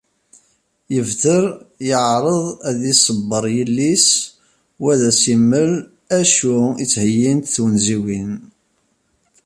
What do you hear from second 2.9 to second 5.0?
iṣebber yell-is u